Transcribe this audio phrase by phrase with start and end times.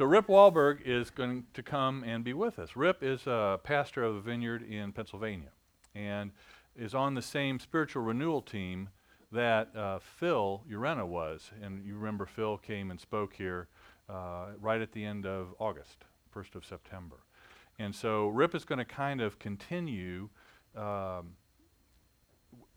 [0.00, 2.74] So Rip Wahlberg is going to come and be with us.
[2.74, 5.50] Rip is a pastor of a vineyard in Pennsylvania
[5.94, 6.30] and
[6.74, 8.88] is on the same spiritual renewal team
[9.30, 11.50] that uh, Phil Urena was.
[11.62, 13.68] And you remember Phil came and spoke here
[14.08, 17.16] uh, right at the end of August, 1st of September.
[17.78, 20.30] And so Rip is going to kind of continue.
[20.74, 21.34] Um,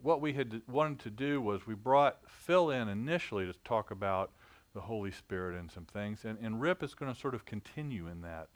[0.02, 4.34] what we had wanted to do was we brought Phil in initially to talk about
[4.74, 8.08] the Holy Spirit and some things, and, and Rip is going to sort of continue
[8.08, 8.48] in that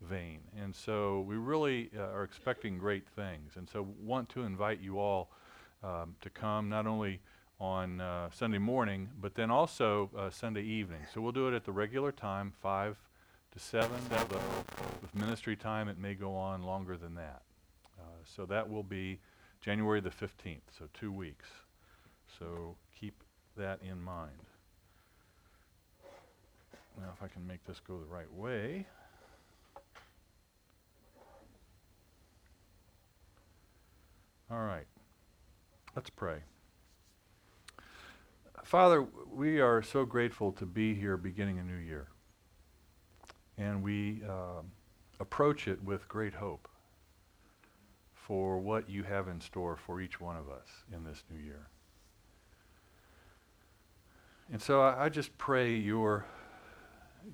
[0.00, 0.40] vein.
[0.60, 4.98] And so we really uh, are expecting great things, and so want to invite you
[4.98, 5.30] all
[5.82, 7.20] um, to come not only
[7.60, 11.00] on uh, Sunday morning, but then also uh, Sunday evening.
[11.12, 12.96] So we'll do it at the regular time, 5
[13.52, 13.90] to 7.
[14.10, 17.42] That with ministry time, it may go on longer than that.
[17.98, 19.20] Uh, so that will be
[19.60, 21.48] January the 15th, so two weeks.
[22.38, 23.22] So keep
[23.56, 24.32] that in mind.
[26.98, 28.86] Now, if I can make this go the right way.
[34.50, 34.86] All right.
[35.96, 36.38] Let's pray.
[38.64, 42.08] Father, we are so grateful to be here beginning a new year.
[43.58, 44.62] And we uh,
[45.20, 46.68] approach it with great hope
[48.14, 51.68] for what you have in store for each one of us in this new year.
[54.50, 56.26] And so I, I just pray your,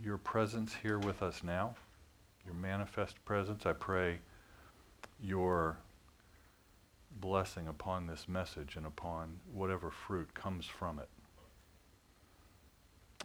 [0.03, 1.75] your presence here with us now,
[2.45, 3.67] your manifest presence.
[3.67, 4.19] I pray
[5.23, 5.79] your
[7.21, 11.09] blessing upon this message and upon whatever fruit comes from it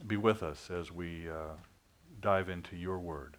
[0.07, 1.53] be with us as we uh,
[2.21, 3.37] dive into your word.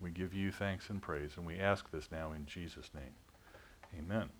[0.00, 3.12] We give you thanks and praise, and we ask this now in Jesus' name.
[3.98, 4.30] Amen.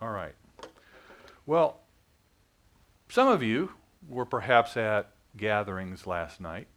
[0.00, 0.34] All right.
[1.44, 1.80] Well,
[3.08, 3.72] some of you
[4.08, 6.68] were perhaps at gatherings last night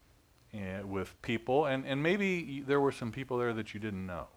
[0.54, 4.28] uh, with people, and, and maybe there were some people there that you didn't know.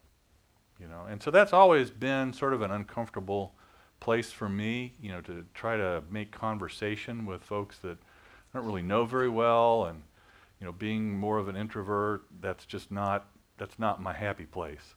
[0.81, 3.55] You know, and so that's always been sort of an uncomfortable
[3.99, 8.67] place for me, you know, to try to make conversation with folks that I don't
[8.67, 10.03] really know very well, and
[10.61, 13.27] you know, being more of an introvert, that's just not
[13.59, 14.95] that's not my happy place.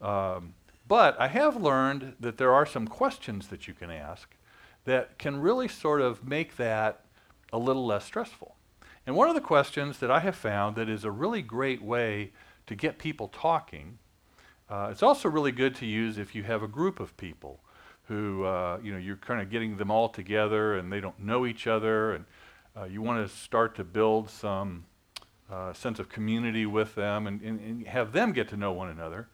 [0.00, 0.54] Um,
[0.88, 4.34] but I have learned that there are some questions that you can ask
[4.84, 7.04] that can really sort of make that
[7.52, 8.55] a little less stressful.
[9.06, 12.32] And one of the questions that I have found that is a really great way
[12.66, 13.98] to get people talking,
[14.68, 17.60] uh, it's also really good to use if you have a group of people
[18.08, 21.46] who uh, you know you're kind of getting them all together and they don't know
[21.46, 22.24] each other and
[22.76, 24.84] uh, you want to start to build some
[25.50, 28.88] uh, sense of community with them and, and, and, have them get to know one
[28.88, 29.28] another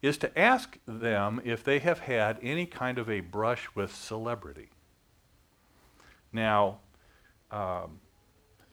[0.00, 4.68] is to ask them if they have had any kind of a brush with celebrity.
[6.32, 6.78] Now
[7.50, 7.98] um,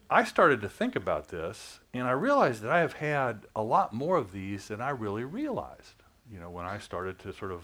[0.10, 3.94] i started to think about this and i realized that i have had a lot
[3.94, 7.64] more of these than i really realized you know when i started to sort of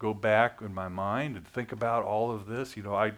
[0.00, 2.76] go back in my mind and think about all of this.
[2.76, 3.12] You know, I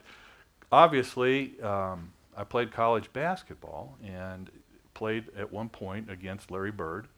[0.71, 4.51] obviously um, I played college basketball and
[4.93, 7.09] played at one point against Larry Bird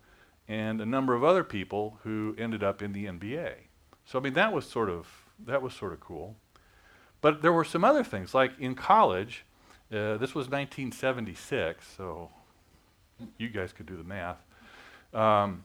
[0.46, 3.54] and a number of other people who ended up in the NBA.
[4.04, 5.08] So I mean that was sort of
[5.44, 6.36] that was sort of cool.
[7.20, 9.44] But there were some other things like in college.
[9.94, 12.28] Uh, this was 1976, so
[13.38, 14.42] you guys could do the math.
[15.12, 15.62] Um,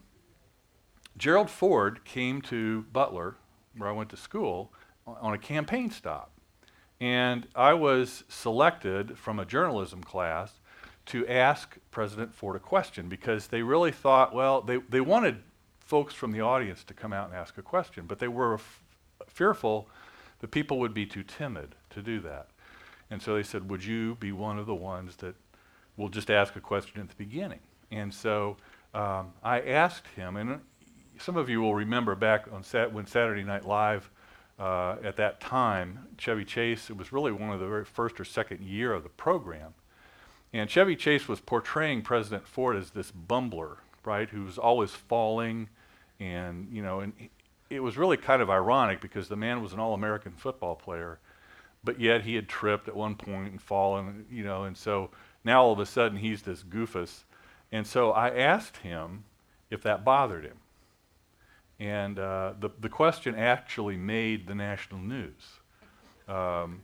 [1.17, 3.38] Gerald Ford came to Butler
[3.75, 4.72] where I went to school,
[5.07, 6.31] on a campaign stop.
[7.01, 10.59] And I was selected from a journalism class
[11.07, 15.38] to ask President Ford a question because they really thought, well, they, they wanted
[15.79, 18.84] folks from the audience to come out and ask a question, but they were f-
[19.28, 19.88] fearful
[20.39, 22.50] that people would be too timid to do that.
[23.11, 25.35] And so they said, would you be one of the ones that
[25.97, 27.59] will just ask a question at the beginning?
[27.91, 28.57] And so
[28.93, 30.61] um, I asked him, and
[31.19, 34.09] some of you will remember back on sat- when Saturday Night Live,
[34.59, 38.25] uh, at that time, Chevy Chase, it was really one of the very first or
[38.25, 39.73] second year of the program.
[40.51, 45.69] And Chevy Chase was portraying President Ford as this bumbler, right, who was always falling.
[46.19, 47.13] And, you know, and
[47.69, 51.19] it was really kind of ironic because the man was an all American football player,
[51.83, 55.09] but yet he had tripped at one point and fallen, you know, and so
[55.43, 57.23] now all of a sudden he's this goofus.
[57.71, 59.23] And so I asked him
[59.69, 60.57] if that bothered him.
[61.79, 65.59] And uh, the, the question actually made the national news.
[66.27, 66.81] Um,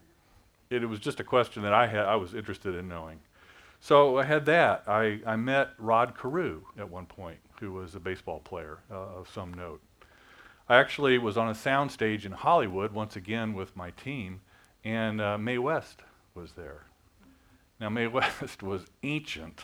[0.69, 3.19] it, it, was just a question that I, had, I was interested in knowing.
[3.81, 4.83] So I had that.
[4.87, 9.29] I, I met Rod Carew at one point, who was a baseball player uh, of
[9.29, 9.81] some note.
[10.67, 14.41] I actually was on a soundstage in Hollywood once again with my team,
[14.85, 16.01] and uh, Mae West
[16.35, 16.83] was there.
[17.81, 18.07] Now, Mae
[18.39, 19.61] West was ancient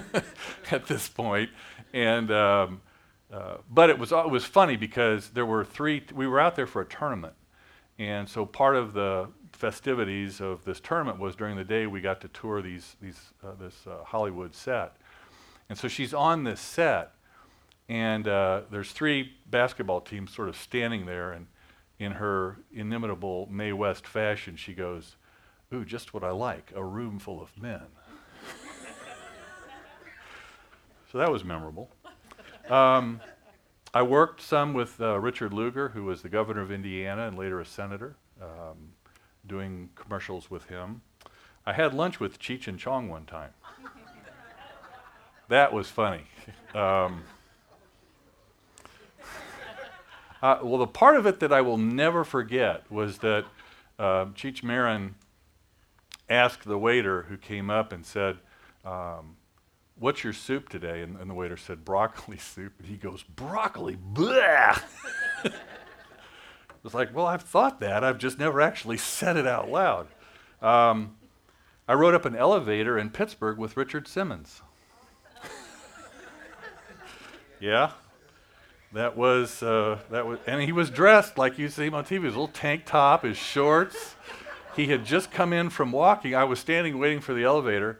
[0.70, 1.50] at this point,
[1.92, 2.80] and um,
[3.30, 6.02] uh, but it was it was funny because there were three.
[6.14, 7.34] We were out there for a tournament,
[7.98, 12.20] and so part of the festivities of this tournament was during the day we got
[12.22, 14.96] to tour these these uh, this uh, Hollywood set,
[15.68, 17.12] and so she's on this set,
[17.88, 21.46] and uh, there's three basketball teams sort of standing there, and
[22.02, 25.16] in her inimitable Mae West fashion, she goes,
[25.72, 27.80] Ooh, just what I like a room full of men.
[31.10, 31.88] so that was memorable.
[32.68, 33.20] Um,
[33.94, 37.60] I worked some with uh, Richard Lugar, who was the governor of Indiana and later
[37.60, 38.90] a senator, um,
[39.46, 41.02] doing commercials with him.
[41.64, 43.50] I had lunch with Cheech and Chong one time.
[45.48, 46.24] that was funny.
[46.74, 47.22] Um,
[50.42, 53.44] uh, well, the part of it that I will never forget was that
[53.98, 55.14] uh, Cheech Marin
[56.28, 58.38] asked the waiter who came up and said,
[58.84, 59.36] um,
[59.98, 61.02] What's your soup today?
[61.02, 62.72] And, and, the waiter said, Broccoli soup.
[62.78, 63.96] And he goes, Broccoli?
[63.96, 64.78] Blah!
[66.82, 68.02] was like, Well, I've thought that.
[68.02, 70.08] I've just never actually said it out loud.
[70.60, 71.16] Um,
[71.86, 74.62] I rode up an elevator in Pittsburgh with Richard Simmons.
[77.60, 77.92] yeah,
[78.92, 82.24] that was uh, that was, and he was dressed like you see him on TV.
[82.24, 84.16] His little tank top, his shorts
[84.74, 86.34] he had just come in from walking.
[86.34, 87.98] I was standing waiting for the elevator,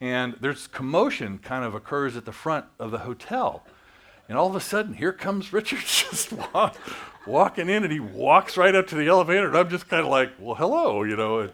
[0.00, 3.64] and there's commotion kind of occurs at the front of the hotel.
[4.28, 6.76] And all of a sudden, here comes Richard just walk,
[7.26, 10.08] walking in, and he walks right up to the elevator, and I'm just kind of
[10.08, 11.40] like, well, hello, you know.
[11.40, 11.52] And,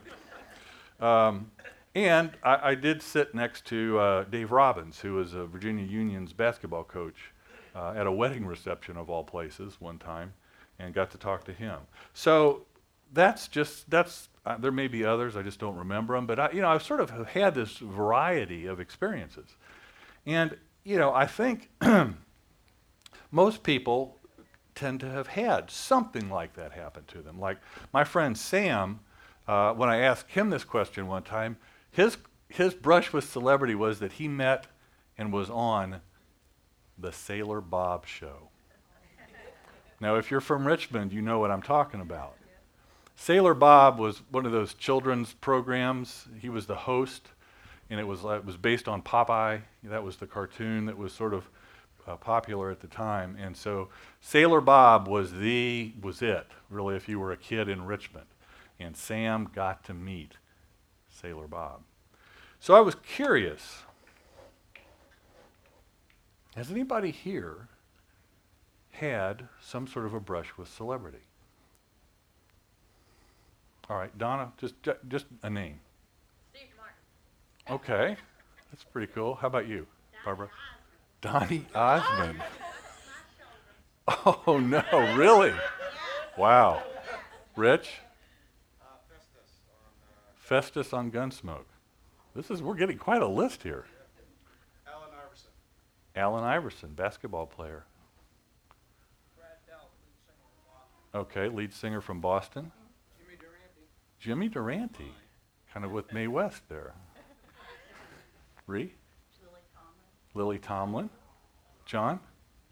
[1.00, 1.50] um,
[1.94, 6.32] and I, I, did sit next to uh, Dave Robbins, who was a Virginia Union's
[6.32, 7.32] basketball coach,
[7.75, 10.32] uh, at a wedding reception of all places one time,
[10.79, 11.79] and got to talk to him.
[12.12, 12.67] So
[13.12, 16.50] that's just that's uh, there may be others, I just don't remember them, but I,
[16.50, 19.56] you know, I've sort of had this variety of experiences.
[20.26, 21.71] And, you know, I think
[23.31, 24.19] most people
[24.75, 27.41] tend to have had something like that happen to them.
[27.41, 27.59] Like
[27.93, 29.00] my friend Sam,
[29.49, 31.56] uh, when I asked him this question one time,
[31.91, 32.19] his,
[32.49, 34.67] his brush with celebrity was that he met
[35.17, 36.00] and was on
[36.99, 38.49] the Sailor Bob show.
[40.00, 42.37] Now, if you're from Richmond, you know what I'm talking about.
[43.17, 46.26] Sailor Bob was one of those children's programs.
[46.41, 47.29] He was the host,
[47.88, 49.62] and it was, uh, it was based on Popeye.
[49.85, 51.49] That was the cartoon that was sort of
[52.06, 53.37] uh, popular at the time.
[53.40, 53.88] And so
[54.20, 58.26] Sailor Bob was the was it really if you were a kid in Richmond,
[58.79, 60.32] and Sam got to meet
[61.08, 61.82] Sailor Bob.
[62.61, 63.83] So I was curious.
[66.54, 67.68] Has anybody here
[68.92, 71.18] had some sort of a brush with celebrity?
[73.90, 74.74] All right, Donna, just
[75.08, 75.80] just a name.
[76.52, 77.74] Steve Martin.
[77.74, 78.16] Okay,
[78.70, 79.34] that's pretty cool.
[79.34, 79.86] How about you,
[80.24, 80.48] Barbara?
[81.20, 82.40] Donny Osmond.
[84.46, 84.82] Oh no,
[85.16, 85.54] really?
[86.36, 86.82] Wow.
[87.56, 87.88] Rich?
[88.78, 89.32] Uh, Festus
[89.70, 91.64] on, uh, Festus on Gunsmoke.
[92.36, 93.86] This is we're getting quite a list here.
[96.16, 96.93] Allen Iverson.
[96.94, 97.84] Basketball player.
[99.37, 101.20] Brad Delp, lead singer of Boston.
[101.20, 102.72] Okay, lead singer from Boston.
[103.19, 103.82] Jimmy Durante.
[104.20, 105.12] Jimmy Durante,
[105.72, 106.94] kind of with Mae West there.
[108.66, 108.93] Ree?
[109.43, 110.34] Lily Tomlin.
[110.34, 111.11] Lily Tomlin.
[111.85, 112.18] John?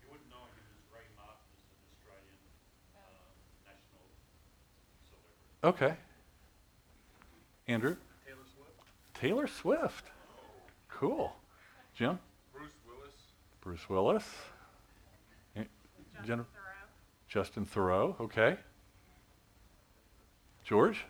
[0.02, 2.40] You wouldn't know him as Ray Martin is an Australian
[2.96, 3.28] um,
[3.66, 4.06] national
[5.60, 5.84] celebrity.
[5.84, 5.94] Okay.
[7.68, 7.96] Andrew?
[8.24, 8.88] Taylor Swift.
[9.14, 10.06] Taylor Swift.
[10.88, 11.32] Cool.
[11.94, 12.18] Jim?
[13.62, 14.24] Bruce Willis.
[14.24, 14.34] Bruce
[15.56, 15.68] Willis.
[15.68, 16.48] Eh, Jennifer?
[16.52, 17.28] Theroux.
[17.28, 18.20] Justin Theroux.
[18.20, 18.56] Okay.
[20.64, 21.04] George?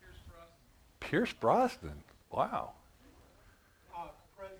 [0.00, 0.54] Pierce Brosnan.
[1.00, 2.02] Pierce Brosnan.
[2.30, 2.72] Wow.
[3.94, 4.58] Uh, President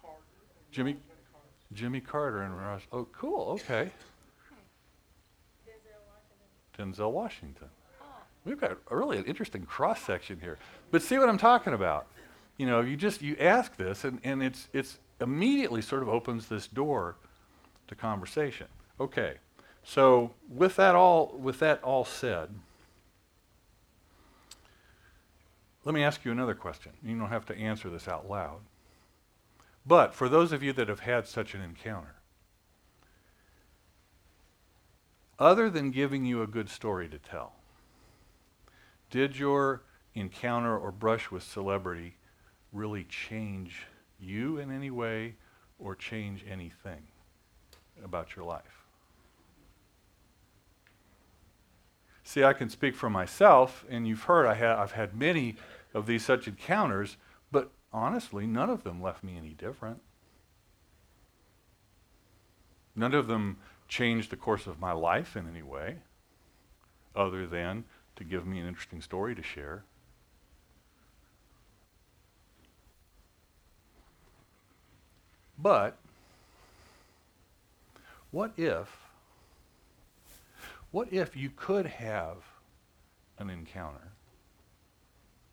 [0.00, 0.22] Carter.
[0.70, 0.96] Jimmy
[1.72, 2.82] Jimmy Carter and Ross.
[2.92, 3.58] Oh, cool.
[3.62, 3.90] Okay.
[6.78, 7.68] Denzel Washington.
[8.44, 10.58] We've got a really an interesting cross section here.
[10.90, 12.06] But see what I'm talking about?
[12.56, 16.46] You know, you just you ask this and, and it's it's immediately sort of opens
[16.46, 17.16] this door
[17.88, 18.66] to conversation.
[19.00, 19.34] Okay.
[19.84, 22.50] So with that all with that all said,
[25.84, 26.92] let me ask you another question.
[27.02, 28.60] You don't have to answer this out loud.
[29.84, 32.14] But for those of you that have had such an encounter,
[35.38, 37.54] other than giving you a good story to tell,
[39.10, 39.82] did your
[40.14, 42.14] encounter or brush with celebrity
[42.72, 43.86] really change
[44.18, 45.34] you in any way
[45.78, 47.02] or change anything
[48.02, 48.86] about your life?
[52.24, 55.56] See, I can speak for myself, and you've heard I ha- I've had many
[55.92, 57.16] of these such encounters,
[57.50, 60.00] but honestly, none of them left me any different.
[62.94, 65.98] None of them changed the course of my life in any way,
[67.14, 67.84] other than
[68.16, 69.84] to give me an interesting story to share.
[75.62, 75.96] But
[78.32, 78.98] what if
[80.90, 82.38] what if you could have
[83.38, 84.12] an encounter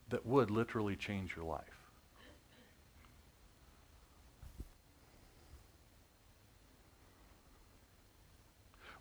[0.10, 1.64] that would literally change your life?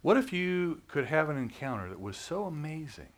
[0.02, 3.12] What if you could have an encounter that was so amazing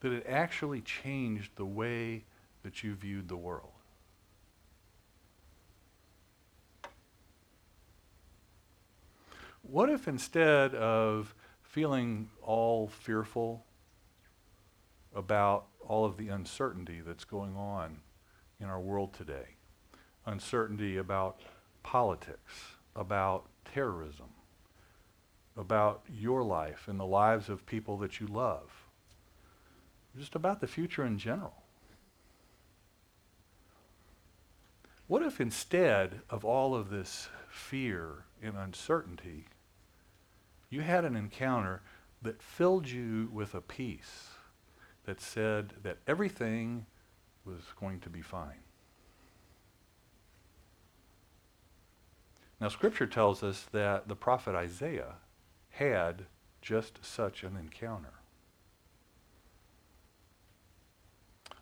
[0.00, 2.24] that it actually changed the way
[2.62, 3.73] that you viewed the world?
[9.66, 13.64] What if instead of feeling all fearful
[15.14, 17.98] about all of the uncertainty that's going on
[18.60, 19.56] in our world today,
[20.26, 21.40] uncertainty about
[21.82, 24.28] politics, about terrorism,
[25.56, 28.70] about your life and the lives of people that you love,
[30.16, 31.62] just about the future in general.
[35.06, 39.46] What if instead of all of this fear and uncertainty,
[40.74, 41.82] you had an encounter
[42.20, 44.30] that filled you with a peace
[45.04, 46.86] that said that everything
[47.44, 48.64] was going to be fine?
[52.60, 55.16] Now, Scripture tells us that the prophet Isaiah
[55.70, 56.26] had
[56.60, 58.14] just such an encounter.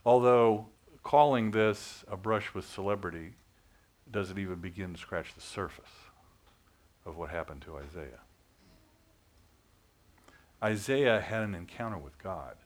[0.07, 0.69] Although
[1.03, 3.35] calling this a brush with celebrity
[4.11, 6.11] doesn't even begin to scratch the surface
[7.05, 8.21] of what happened to Isaiah.
[10.63, 12.57] Isaiah had an encounter with God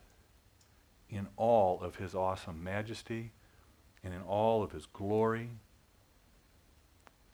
[1.09, 3.33] in all of his awesome majesty
[4.05, 5.51] and in all of his glory.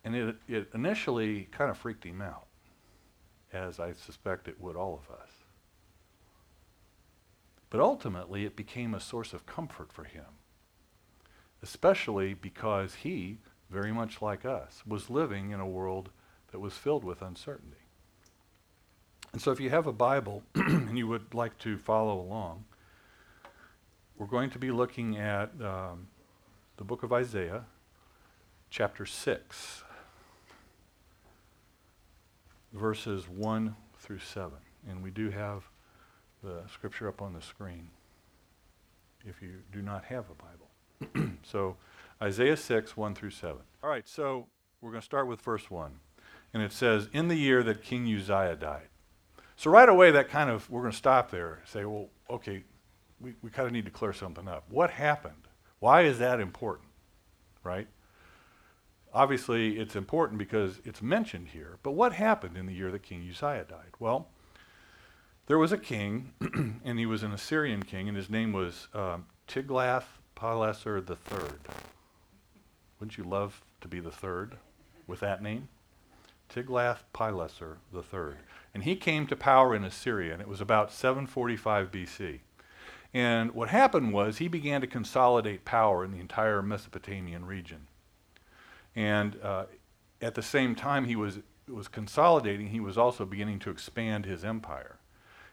[0.04, 2.46] And it, it initially kind of freaked him out
[3.52, 5.30] as I suspect it would all of us.
[7.70, 10.26] But ultimately, it became a source of comfort for him,
[11.62, 13.38] especially because he,
[13.70, 16.10] very much like us, was living in a world
[16.50, 17.81] that was filled with uncertainty.
[19.32, 22.64] And so, if you have a Bible and you would like to follow along,
[24.18, 26.08] we're going to be looking at um,
[26.76, 27.64] the book of Isaiah,
[28.70, 29.84] chapter 6
[32.72, 34.52] verses 1 through 7.
[34.88, 35.68] And we do have
[36.42, 37.90] the scripture up on the screen
[39.24, 41.32] if you do not have a Bible.
[41.42, 41.76] so,
[42.20, 43.56] Isaiah 6, 1 through 7.
[43.82, 44.46] All right, so
[44.80, 45.92] we're going to start with verse 1.
[46.54, 48.88] And it says, In the year that King Uzziah died.
[49.56, 52.64] So, right away, that kind of, we're going to stop there say, well, okay,
[53.20, 54.64] we, we kind of need to clear something up.
[54.68, 55.48] What happened?
[55.78, 56.88] Why is that important?
[57.62, 57.88] Right?
[59.14, 61.78] Obviously, it's important because it's mentioned here.
[61.82, 63.92] But what happened in the year that King Uzziah died?
[63.98, 64.28] Well,
[65.46, 66.32] there was a king,
[66.84, 71.48] and he was an Assyrian king, and his name was um, Tiglath-Pileser III.
[72.98, 74.56] Wouldn't you love to be the third
[75.06, 75.68] with that name?
[76.52, 78.34] Tiglath-Pileser III.
[78.74, 82.40] And he came to power in Assyria, and it was about 745 BC.
[83.14, 87.88] And what happened was he began to consolidate power in the entire Mesopotamian region.
[88.96, 89.66] And uh,
[90.20, 94.44] at the same time he was, was consolidating, he was also beginning to expand his
[94.44, 94.98] empire.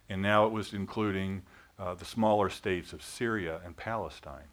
[0.07, 1.43] And now it was including
[1.77, 4.47] uh, the smaller states of Syria and Palestine.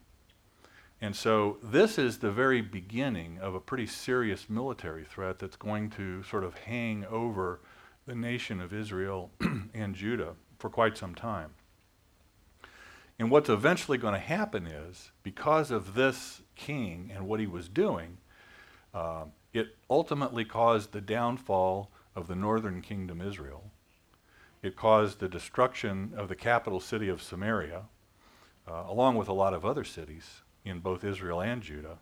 [1.00, 5.91] And so this is the very beginning of a pretty serious military threat that's going
[5.91, 7.61] to sort of hang over
[8.07, 9.31] the nation of Israel
[9.75, 11.50] and Judah for quite some time.
[13.19, 17.69] And what's eventually going to happen is, because of this king and what he was
[17.69, 18.19] doing,
[18.95, 23.71] uh, it ultimately caused the downfall of the northern kingdom Israel.
[24.62, 27.85] It caused the destruction of the capital city of Samaria,
[28.69, 31.99] uh, along with a lot of other cities in both Israel and Judah,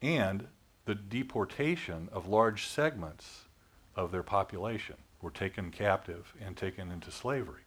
[0.00, 0.46] and
[0.84, 3.46] the deportation of large segments
[3.96, 7.62] of their population were taken captive and taken into slavery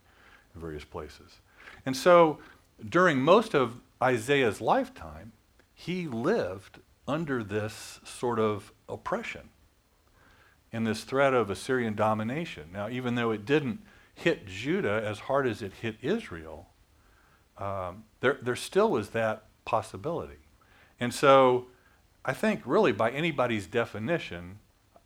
[0.55, 1.41] in various places.
[1.85, 2.39] And so
[2.87, 5.33] during most of Isaiah's lifetime,
[5.73, 9.49] he lived under this sort of oppression
[10.71, 12.69] and this threat of Assyrian domination.
[12.71, 13.81] Now, even though it didn't
[14.13, 16.67] hit Judah as hard as it hit Israel,
[17.57, 20.39] um, there, there still was that possibility.
[20.99, 21.67] And so
[22.25, 24.57] I think really by anybody's definition,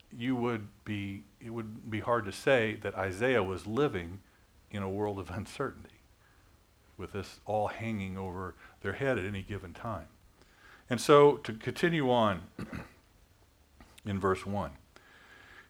[0.10, 4.22] you would be, it would be hard to say that Isaiah was living
[4.72, 5.89] in a world of uncertainty.
[6.98, 10.08] with this all hanging over their head at any given time.
[10.89, 12.43] And so to continue on
[14.05, 14.72] in verse 1,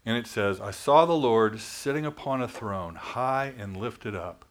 [0.05, 4.45] and it says, I saw the Lord sitting upon a throne, high and lifted up,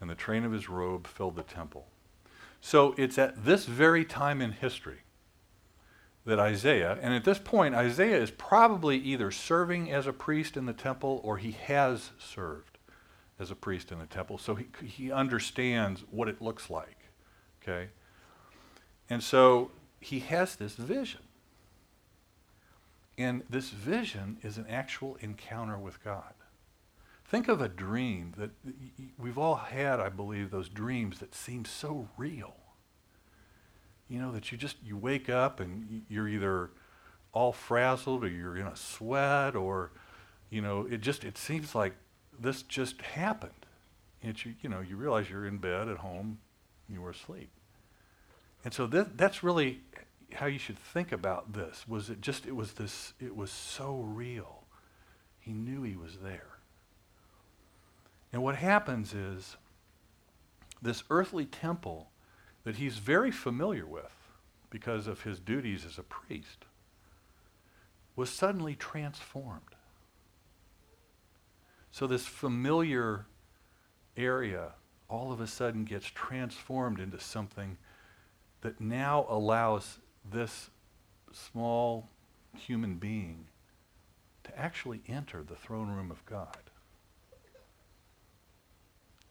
[0.00, 1.86] and the train of his robe filled the temple.
[2.62, 5.00] So it's at this very time in history
[6.24, 10.64] that Isaiah, and at this point, Isaiah is probably either serving as a priest in
[10.66, 12.78] the temple or he has served
[13.40, 14.38] as a priest in the temple.
[14.38, 16.96] So he, he understands what it looks like.
[17.60, 17.88] Okay?
[19.10, 21.22] And so he has this vision.
[23.18, 26.32] And this vision is an actual encounter with God.
[27.32, 28.50] Think of a dream that
[29.18, 32.52] we've all had, I believe, those dreams that seem so real.
[34.06, 36.72] You know, that you just, you wake up and you're either
[37.32, 39.92] all frazzled or you're in a sweat or,
[40.50, 41.94] you know, it just, it seems like
[42.38, 43.64] this just happened.
[44.22, 46.36] And you, you know, you realize you're in bed at home,
[46.86, 47.48] you were asleep.
[48.62, 49.80] And so that, that's really
[50.34, 51.88] how you should think about this.
[51.88, 54.64] Was it just, it was this, it was so real.
[55.40, 56.51] He knew he was there.
[58.32, 59.56] And what happens is
[60.80, 62.10] this earthly temple
[62.64, 64.14] that he's very familiar with
[64.70, 66.64] because of his duties as a priest
[68.16, 69.74] was suddenly transformed.
[71.90, 73.26] So this familiar
[74.16, 74.72] area
[75.08, 77.76] all of a sudden gets transformed into something
[78.62, 79.98] that now allows
[80.30, 80.70] this
[81.32, 82.08] small
[82.56, 83.46] human being
[84.44, 86.56] to actually enter the throne room of God.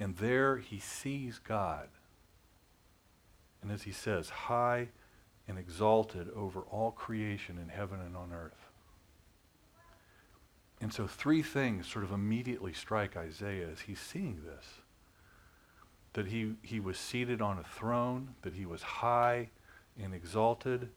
[0.02, 1.88] And there he sees God.
[3.62, 4.88] And as he says, high
[5.48, 8.72] and exalted over all creation in heaven and on earth.
[10.82, 14.66] And so three things sort of immediately strike Isaiah as he's seeing this.
[16.14, 19.52] That he, he was seated on a throne, that he was high
[20.02, 20.90] and exalted,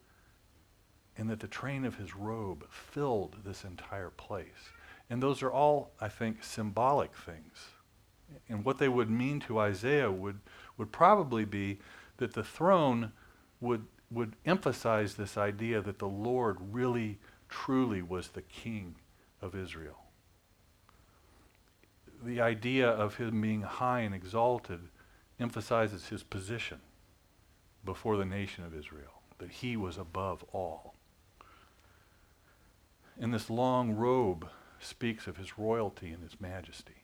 [1.19, 4.73] and that the train of his robe filled this entire place.
[5.11, 7.74] And those are all, I think, symbolic things.
[8.49, 10.41] And what they would mean to Isaiah would,
[10.77, 11.79] would probably be
[12.19, 13.13] that the throne
[13.61, 18.97] would, would emphasize this idea that the Lord really, truly was the king
[19.41, 20.05] of Israel.
[22.23, 24.81] The idea of him being high and exalted
[25.39, 26.81] emphasizes his position
[27.85, 30.95] before the nation of Israel, that he was above all.
[33.21, 34.49] And this long robe
[34.81, 37.04] speaks of his royalty and his majesty.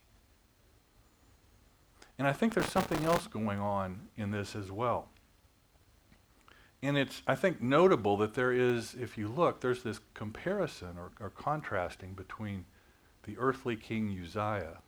[2.20, 5.08] And I think there's something else going on in this as well.
[6.82, 11.12] And it's, I think, notable that there is, if you look, there's this comparison or,
[11.18, 12.66] or contrasting between
[13.22, 14.82] the earthly king Uzziah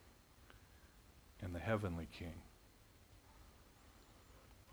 [1.41, 2.35] and the heavenly king.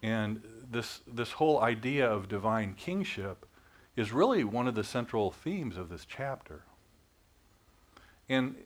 [0.04, 3.46] And this, this whole idea of divine kingship
[3.96, 6.64] is really one of the central themes of this chapter.
[8.28, 8.58] And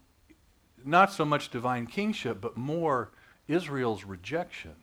[0.83, 3.11] not so much divine kingship, but more
[3.47, 4.75] Israel's rejection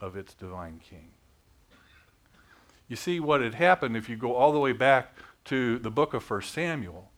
[0.00, 1.10] of its divine king.
[2.88, 5.14] You see what had happened if you go all the way back
[5.46, 7.10] to the book of 1 Samuel,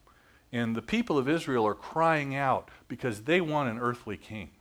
[0.51, 4.51] and the people of Israel are crying out because they want an earthly king.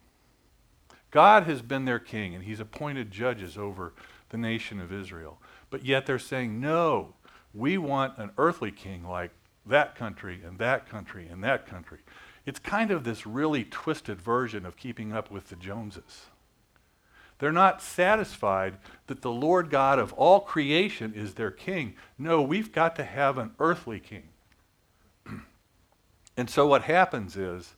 [1.11, 3.93] God has been their king, and he's appointed judges over
[4.29, 5.41] the nation of Israel.
[5.69, 7.15] But yet they're saying, no,
[7.53, 9.33] we want an earthly king like
[9.67, 11.99] that country and that country and that country.
[12.47, 16.27] It's kind of this really twisted version of keeping up with the Joneses.
[17.39, 18.77] They're not satisfied
[19.07, 21.95] that the Lord God of all creation is their king.
[22.19, 24.29] No, we've got to have an earthly king.
[26.37, 27.75] and so what happens is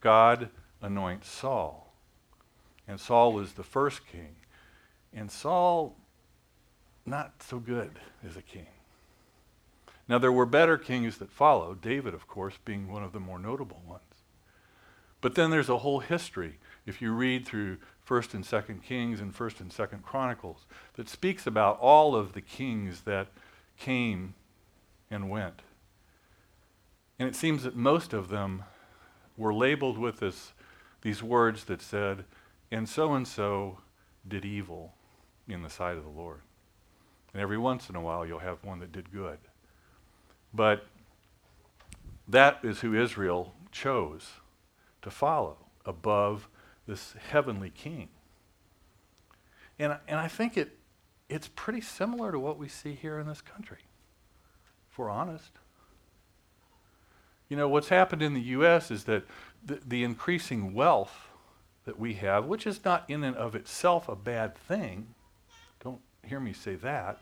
[0.00, 0.48] God
[0.80, 1.92] anoints Saul.
[2.88, 4.36] And Saul was the first king.
[5.12, 5.96] And Saul,
[7.04, 8.66] not so good as a king.
[10.08, 13.38] Now, there were better kings that followed, David, of course, being one of the more
[13.38, 14.02] notable ones.
[15.20, 19.34] But then there's a whole history, if you read through 1st and 2nd Kings and
[19.34, 23.28] 1st and 2nd Chronicles, that speaks about all of the kings that
[23.76, 24.34] came
[25.10, 25.62] and went.
[27.18, 28.62] And it seems that most of them
[29.36, 30.52] were labeled with this,
[31.02, 32.24] these words that said,
[32.70, 33.78] and so and so
[34.26, 34.94] did evil
[35.48, 36.42] in the sight of the Lord.
[37.32, 39.38] And every once in a while you'll have one that did good.
[40.56, 40.86] But
[42.26, 44.32] that is who Israel chose
[45.02, 46.48] to follow above
[46.86, 48.08] this heavenly king.
[49.78, 50.78] And, and I think it,
[51.28, 53.84] it's pretty similar to what we see here in this country,
[54.90, 55.52] if we're honest.
[57.50, 58.90] You know, what's happened in the U.S.
[58.90, 59.24] is that
[59.64, 61.28] the, the increasing wealth
[61.84, 65.08] that we have, which is not in and of itself a bad thing.
[65.84, 67.20] Don't hear me say that.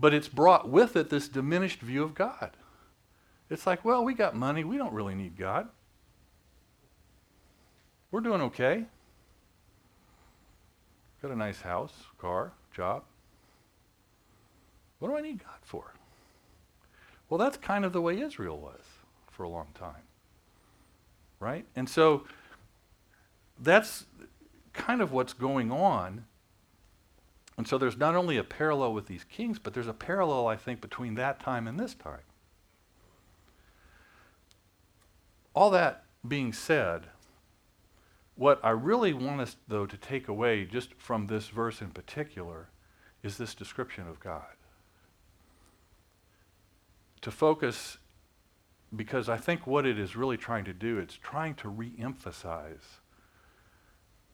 [0.00, 2.50] But it's brought with it this diminished view of God.
[3.50, 4.62] It's like, well, we got money.
[4.62, 5.68] We don't really need God.
[8.10, 8.84] We're doing okay.
[11.20, 13.02] Got a nice house, car, job.
[14.98, 15.94] What do I need God for?
[17.28, 18.80] Well, that's kind of the way Israel was
[19.30, 20.02] for a long time.
[21.40, 21.66] Right?
[21.76, 22.24] And so
[23.60, 24.06] that's
[24.72, 26.24] kind of what's going on.
[27.58, 30.54] And so there's not only a parallel with these kings, but there's a parallel, I
[30.54, 32.20] think, between that time and this time.
[35.54, 37.08] All that being said,
[38.36, 42.68] what I really want us, though, to take away just from this verse in particular
[43.24, 44.54] is this description of God.
[47.22, 47.98] To focus,
[48.94, 53.00] because I think what it is really trying to do, it's trying to re emphasize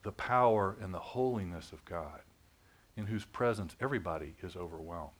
[0.02, 2.20] the power and the holiness of God,
[2.96, 5.10] in whose presence everybody is overwhelmed.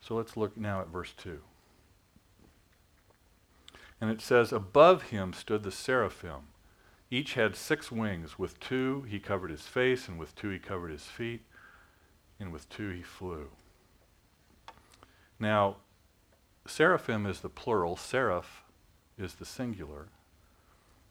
[0.00, 1.40] So let's look now at verse 2.
[4.00, 6.48] And it says, Above him stood the seraphim.
[7.10, 8.38] Each had six wings.
[8.38, 11.42] With two he covered his face, and with two he covered his feet,
[12.38, 13.48] and with two he flew.
[15.40, 15.76] Now,
[16.66, 18.62] seraphim is the plural, seraph
[19.16, 20.08] is the singular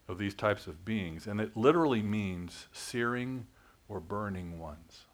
[0.08, 3.48] of these types of beings, and it literally means searing
[3.90, 5.06] or burning ones.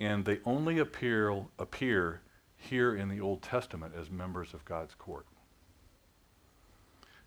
[0.00, 2.20] And they only appear, appear
[2.56, 5.26] here in the Old Testament as members of God's court.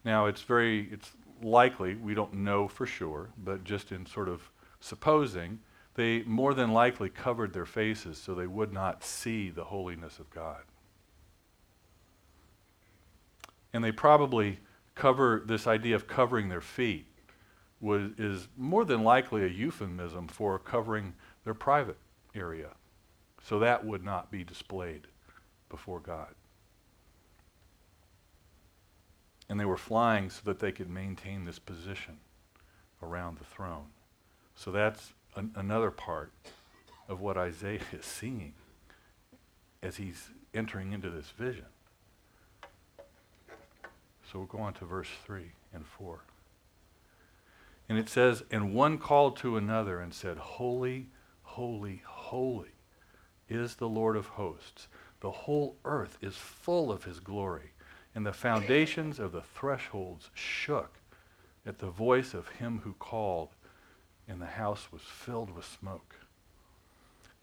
[0.04, 4.50] Now, it's very, it's likely, we don't know for sure, but just in sort of
[4.80, 5.60] supposing,
[5.96, 10.30] they more than likely covered their faces so they would not see the holiness of
[10.30, 10.62] God.
[13.74, 14.60] And they probably
[14.96, 17.06] cover this idea of covering their feet
[17.82, 21.14] was, is more than likely a euphemism for covering
[21.44, 21.98] their private
[22.36, 22.70] area.
[23.44, 25.08] So that would not be displayed
[25.70, 26.36] before God.
[29.50, 32.20] And they were flying so that they could maintain this position
[33.02, 33.88] around the throne.
[34.56, 36.32] So that's an, another part
[37.10, 38.54] of what Isaiah is seeing
[39.82, 41.66] as he's entering into this vision.
[44.32, 46.20] So we'll go on to verse 3 and 4.
[47.92, 51.10] And it says, And one called to another and said, Holy,
[51.42, 52.72] holy, holy
[53.50, 54.88] is the Lord of hosts.
[55.20, 57.72] The whole earth is full of his glory.
[58.16, 61.00] And the foundations of the thresholds shook
[61.66, 63.50] at the voice of him who called,
[64.26, 66.16] and the house was filled with smoke.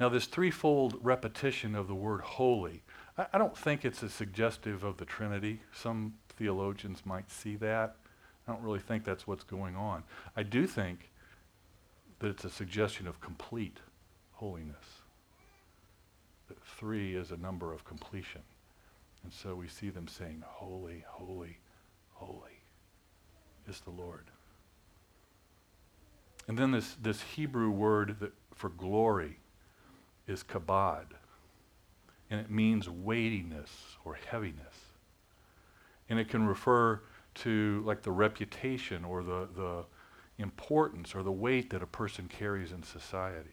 [0.00, 2.84] Now, this threefold repetition of the word holy,
[3.18, 5.61] I, I don't think it's a suggestive of the Trinity.
[5.74, 7.96] Some theologians might see that.
[8.48, 10.02] I don't really think that's what's going on.
[10.34, 11.11] I do think
[12.20, 13.76] that it's a suggestion of complete
[14.32, 15.02] holiness.
[16.48, 18.40] That three is a number of completion.
[19.22, 21.58] And so we see them saying, Holy, holy,
[22.14, 22.62] holy
[23.68, 24.24] is the Lord.
[26.46, 29.40] And then this, this Hebrew word that, for glory
[30.26, 31.04] is kabod.
[32.30, 34.74] And it means weightiness or heaviness.
[36.08, 37.02] And it can refer
[37.42, 39.85] to like the reputation or the, the
[40.38, 43.51] importance or the weight that a person carries in society.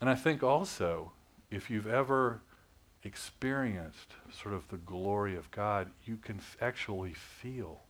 [0.00, 1.12] And I think also,
[1.50, 2.42] if you've ever
[3.04, 7.82] experienced sort of the glory of God, you can f- actually feel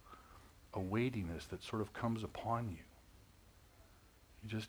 [0.74, 2.84] a weightiness that sort of comes upon you.
[4.42, 4.68] You just,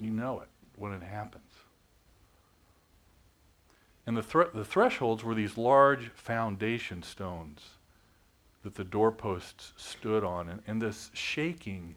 [0.00, 1.49] you know it when it happens.
[4.10, 7.60] And the, thre- the thresholds were these large foundation stones
[8.64, 10.48] that the doorposts stood on.
[10.48, 11.94] And, and this shaking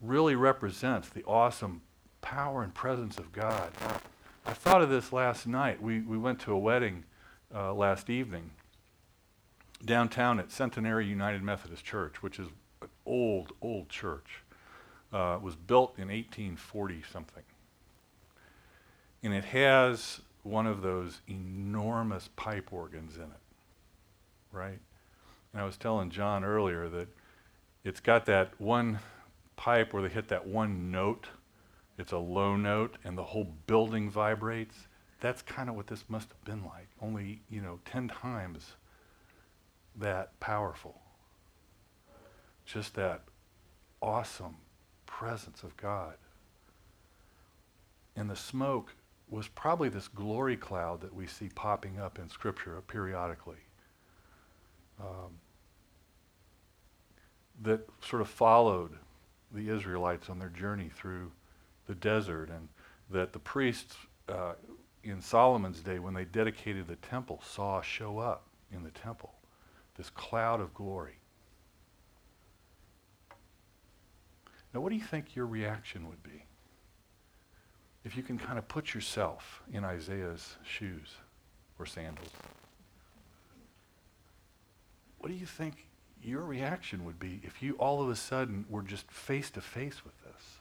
[0.00, 1.82] really represents the awesome
[2.22, 3.70] power and presence of God.
[4.46, 5.82] I thought of this last night.
[5.82, 7.04] We, we went to a wedding
[7.54, 8.52] uh, last evening
[9.84, 12.48] downtown at Centenary United Methodist Church, which is
[12.80, 14.42] an old, old church.
[15.12, 17.42] Uh, was built in 1840 something.
[19.22, 23.42] And it has one of those enormous pipe organs in it,
[24.52, 24.78] right?
[25.52, 27.08] And I was telling John earlier that
[27.84, 29.00] it's got that one
[29.56, 31.28] pipe where they hit that one note.
[31.98, 34.76] It's a low note, and the whole building vibrates.
[35.20, 38.72] That's kind of what this must have been like, only, you know, 10 times
[39.96, 41.00] that powerful.
[42.66, 43.22] Just that
[44.02, 44.56] awesome
[45.06, 46.14] presence of God.
[48.14, 48.94] And the smoke
[49.28, 53.56] was probably this glory cloud that we see popping up in Scripture periodically.
[55.00, 55.38] Um,
[57.62, 58.92] that sort of followed
[59.52, 61.32] the Israelites on their journey through
[61.86, 62.68] the desert, and
[63.10, 63.96] that the priests
[64.28, 64.54] uh,
[65.02, 69.32] in Solomon's day, when they dedicated the temple, saw show up in the temple
[69.96, 71.18] this cloud of glory.
[74.74, 76.45] Now, what do you think your reaction would be
[78.06, 81.16] if you can kind of put yourself in Isaiah's shoes
[81.76, 82.28] or sandals?
[85.18, 85.88] What do you think
[86.22, 90.04] your reaction would be if you all of a sudden were just face to face
[90.04, 90.60] with this?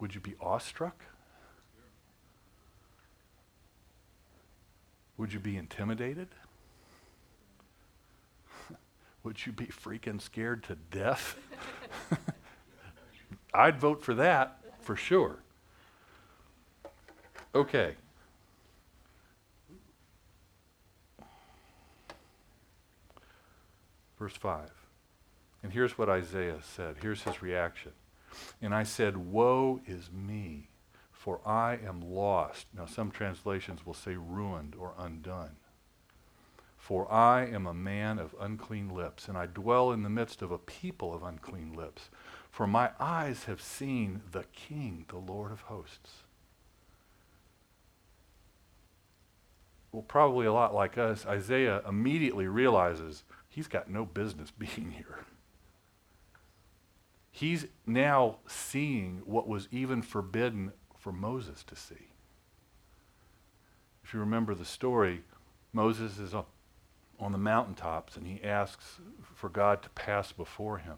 [0.00, 1.04] Would you be awestruck?
[5.18, 6.28] Would you be intimidated?
[9.22, 11.36] Would you be freaking scared to death?
[13.54, 15.36] I'd vote for that for sure.
[17.54, 17.94] Okay.
[24.18, 24.70] Verse 5.
[25.62, 26.96] And here's what Isaiah said.
[27.00, 27.92] Here's his reaction.
[28.60, 30.68] And I said, Woe is me,
[31.10, 32.66] for I am lost.
[32.76, 35.56] Now, some translations will say ruined or undone.
[36.76, 40.50] For I am a man of unclean lips, and I dwell in the midst of
[40.50, 42.08] a people of unclean lips.
[42.50, 46.24] For my eyes have seen the King, the Lord of hosts.
[49.92, 55.24] Well, probably a lot like us, Isaiah immediately realizes he's got no business being here.
[57.30, 62.08] He's now seeing what was even forbidden for Moses to see.
[64.02, 65.22] If you remember the story,
[65.72, 69.00] Moses is on the mountaintops and he asks
[69.34, 70.96] for God to pass before him.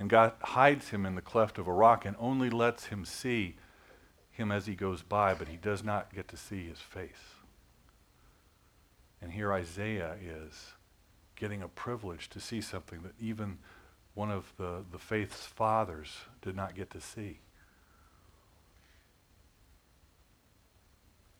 [0.00, 3.56] And God hides him in the cleft of a rock and only lets him see
[4.30, 7.34] him as he goes by, but he does not get to see his face.
[9.20, 10.72] And here Isaiah is
[11.36, 13.58] getting a privilege to see something that even
[14.14, 17.40] one of the, the faith's fathers did not get to see.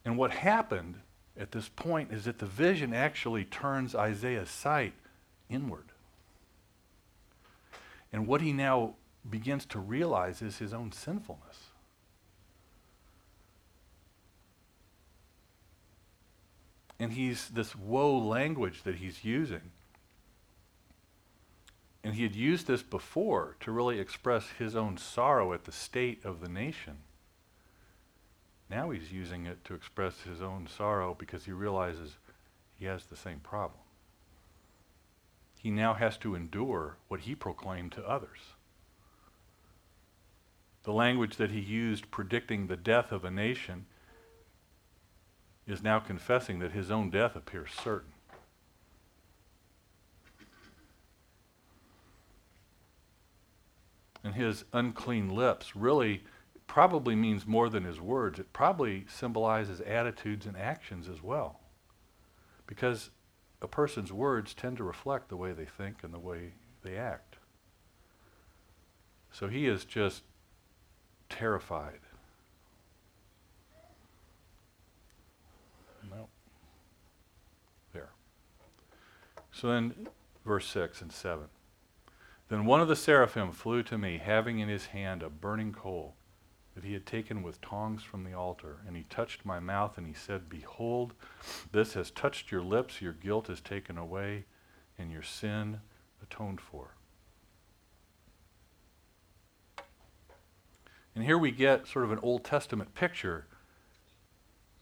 [0.04, 0.96] And what happened
[1.38, 4.92] at this point is that the vision actually turns Isaiah's sight
[5.48, 5.89] inward.
[8.12, 8.94] And what he now
[9.28, 11.70] begins to realize is his own sinfulness.
[16.98, 19.70] And he's this woe language that he's using.
[22.02, 26.24] And he had used this before to really express his own sorrow at the state
[26.24, 26.98] of the nation.
[28.70, 32.16] Now he's using it to express his own sorrow because he realizes
[32.78, 33.80] he has the same problem.
[35.62, 38.38] He now has to endure what he proclaimed to others.
[40.84, 43.84] The language that he used predicting the death of a nation
[45.66, 48.12] is now confessing that his own death appears certain.
[54.24, 56.24] And his unclean lips really
[56.66, 58.38] probably means more than his words.
[58.38, 61.60] It probably symbolizes attitudes and actions as well.
[62.66, 63.10] Because
[63.62, 67.36] a person's words tend to reflect the way they think and the way they act.
[69.32, 70.22] So he is just
[71.28, 72.00] terrified.
[76.10, 76.28] No.
[77.92, 78.10] There.
[79.52, 80.08] So then,
[80.44, 81.44] verse 6 and 7.
[82.48, 86.14] Then one of the seraphim flew to me, having in his hand a burning coal
[86.74, 88.78] that he had taken with tongs from the altar.
[88.86, 91.14] And he touched my mouth, and he said, Behold,
[91.72, 94.44] this has touched your lips, your guilt is taken away,
[94.98, 95.80] and your sin
[96.22, 96.94] atoned for.
[101.14, 103.46] And here we get sort of an Old Testament picture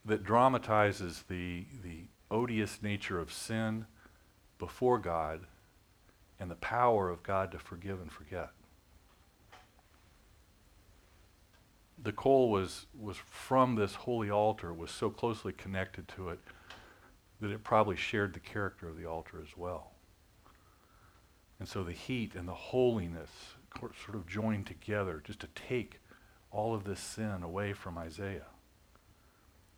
[0.04, 3.86] that dramatizes the, the odious nature of sin
[4.58, 5.46] before God
[6.38, 8.50] and the power of God to forgive and forget.
[12.02, 16.38] The coal was, was from this holy altar, was so closely connected to it
[17.40, 19.92] that it probably shared the character of the altar as well.
[21.58, 23.30] And so the heat and the holiness
[23.80, 26.00] sort of joined together just to take
[26.50, 28.46] all of this sin away from Isaiah.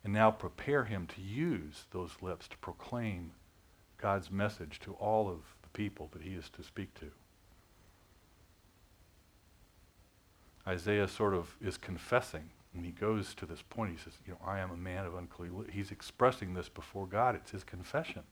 [0.03, 3.33] And now prepare him to use those lips to proclaim
[3.97, 7.11] God's message to all of the people that he is to speak to.
[10.67, 13.91] Isaiah sort of is confessing when he goes to this point.
[13.91, 15.73] He says, You know, I am a man of unclean lips.
[15.73, 17.35] He's expressing this before God.
[17.35, 18.23] It's his confession.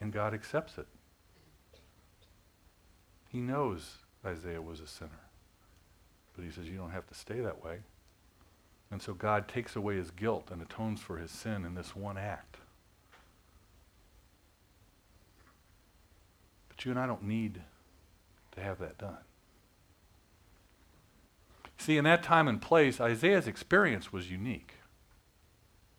[0.00, 0.86] And God accepts it.
[3.30, 5.20] He knows Isaiah was a sinner.
[6.34, 7.78] But he says, you don't have to stay that way.
[8.90, 12.18] And so God takes away his guilt and atones for his sin in this one
[12.18, 12.56] act.
[16.68, 17.60] But you and I don't need
[18.52, 19.18] to have that done.
[21.80, 24.74] See, in that time and place, Isaiah's experience was unique.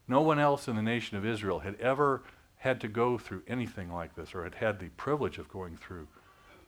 [0.07, 2.21] No one else in the nation of Israel had ever
[2.57, 6.07] had to go through anything like this or had had the privilege of going through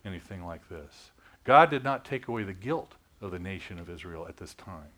[0.04, 1.12] anything like this.
[1.44, 4.94] God did not take away the guilt of the nation of Israel at this time.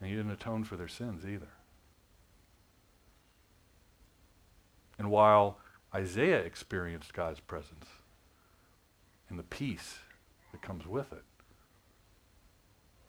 [0.00, 1.52] And he didn't atone for their sins either.
[4.98, 5.58] And while
[5.94, 7.88] Isaiah experienced God's presence
[9.28, 9.98] and the peace
[10.52, 11.24] that comes with it,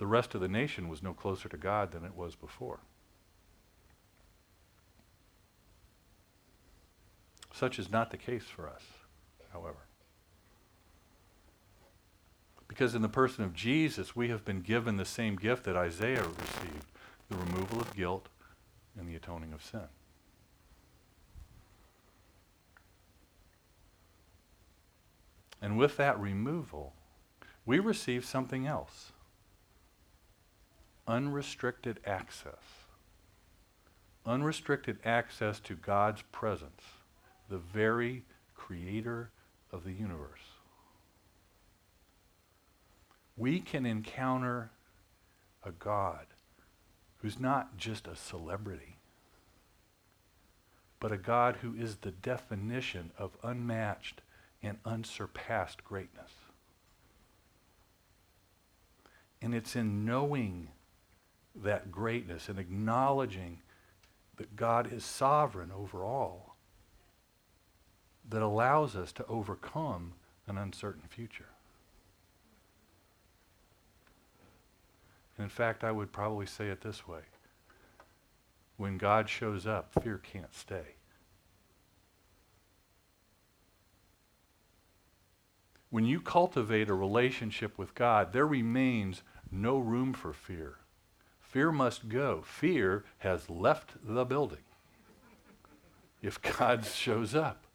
[0.01, 2.79] the rest of the nation was no closer to God than it was before.
[7.53, 8.81] Such is not the case for us,
[9.53, 9.85] however.
[12.67, 16.23] Because in the person of Jesus, we have been given the same gift that Isaiah
[16.23, 16.87] received
[17.29, 18.27] the removal of guilt
[18.97, 19.87] and the atoning of sin.
[25.61, 26.93] And with that removal,
[27.67, 29.11] we receive something else
[31.07, 32.85] unrestricted access.
[34.25, 36.81] Unrestricted access to God's presence,
[37.49, 38.23] the very
[38.55, 39.31] creator
[39.71, 40.39] of the universe.
[43.35, 44.71] We can encounter
[45.63, 46.27] a God
[47.17, 48.97] who's not just a celebrity,
[50.99, 54.21] but a God who is the definition of unmatched
[54.61, 56.31] and unsurpassed greatness.
[59.41, 60.69] And it's in knowing
[61.55, 63.59] that greatness and acknowledging
[64.37, 66.55] that God is sovereign over all
[68.29, 70.13] that allows us to overcome
[70.47, 71.49] an uncertain future.
[75.37, 77.21] And in fact, I would probably say it this way.
[78.77, 80.95] When God shows up, fear can't stay.
[85.89, 90.77] When you cultivate a relationship with God, there remains no room for fear.
[91.51, 92.41] Fear must go.
[92.45, 94.63] Fear has left the building
[96.21, 97.65] if God shows up.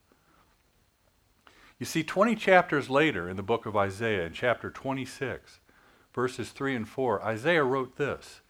[1.78, 5.60] You see, 20 chapters later in the book of Isaiah, in chapter 26,
[6.14, 8.40] verses 3 and 4, Isaiah wrote this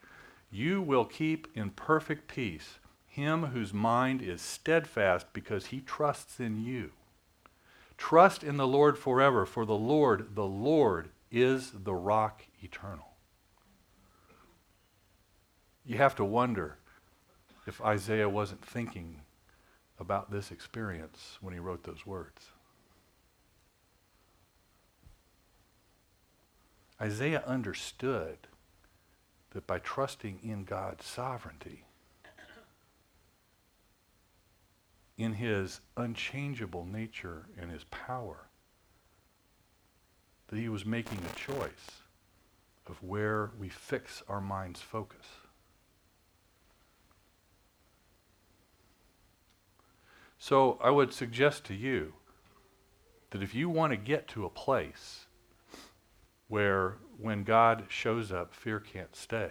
[0.49, 6.63] You will keep in perfect peace him whose mind is steadfast because he trusts in
[6.63, 6.93] you.
[7.99, 13.16] Trust in the Lord forever, for the Lord, the Lord, is the rock eternal.
[15.87, 16.79] You have to wonder
[17.67, 19.21] if Isaiah wasn't thinking
[20.01, 22.51] about this experience when he wrote those words.
[27.01, 28.39] Isaiah understood
[29.51, 31.85] that by trusting in God's sovereignty,
[35.17, 38.49] in his unchangeable nature and his power,
[40.49, 42.03] that he was making a choice
[42.87, 45.27] of where we fix our mind's focus.
[50.49, 52.13] So I would suggest to you
[53.31, 55.27] that if you want to get to a place
[56.47, 59.51] where when God shows up, fear can't stay,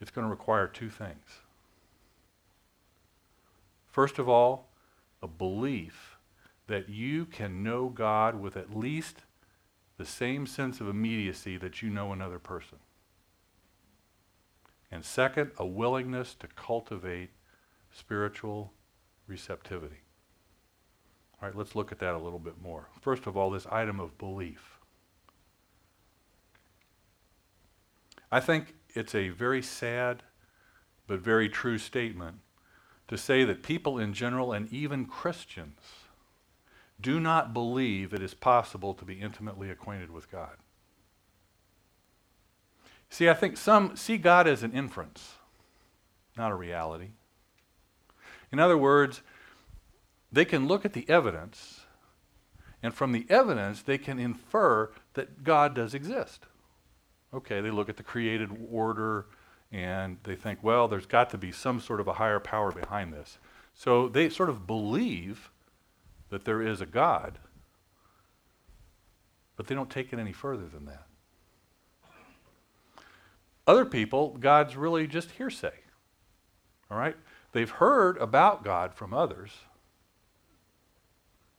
[0.00, 1.24] it's going to require two things.
[3.86, 4.72] First of all,
[5.22, 6.16] a belief
[6.66, 9.18] that you can know God with at least
[9.98, 12.78] the same sense of immediacy that you know another person.
[14.90, 17.30] And second, a willingness to cultivate
[17.92, 18.72] spiritual
[19.30, 20.02] receptivity.
[21.40, 22.88] All right, let's look at that a little bit more.
[23.00, 24.78] First of all, this item of belief.
[28.30, 30.22] I think it's a very sad
[31.06, 32.40] but very true statement
[33.08, 35.80] to say that people in general and even Christians
[37.00, 40.56] do not believe it is possible to be intimately acquainted with God.
[43.08, 45.34] See, I think some see God as an inference,
[46.36, 47.08] not a reality.
[48.52, 49.22] In other words,
[50.32, 51.80] they can look at the evidence,
[52.82, 56.46] and from the evidence, they can infer that God does exist.
[57.32, 59.26] Okay, they look at the created order
[59.72, 63.12] and they think, well, there's got to be some sort of a higher power behind
[63.12, 63.38] this.
[63.72, 65.50] So they sort of believe
[66.30, 67.38] that there is a God,
[69.56, 71.06] but they don't take it any further than that.
[73.66, 75.74] Other people, God's really just hearsay.
[76.90, 77.16] All right?
[77.52, 79.50] They've heard about God from others,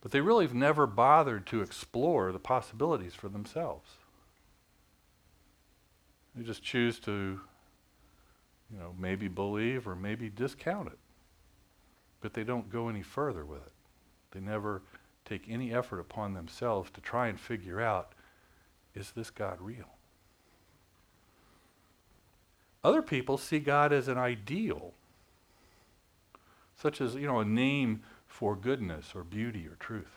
[0.00, 3.90] but they really have never bothered to explore the possibilities for themselves.
[6.34, 7.40] They just choose to,
[8.70, 10.98] you know, maybe believe or maybe discount it.
[12.20, 13.72] But they don't go any further with it.
[14.30, 14.82] They never
[15.24, 18.12] take any effort upon themselves to try and figure out
[18.94, 19.88] is this God real?
[22.84, 24.92] Other people see God as an ideal,
[26.82, 30.16] such as, you know, a name for goodness or beauty or truth.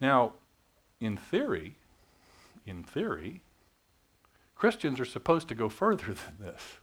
[0.00, 0.32] Now,
[0.98, 1.76] in theory,
[2.64, 3.42] in theory,
[4.54, 6.78] Christians are supposed to go further than this.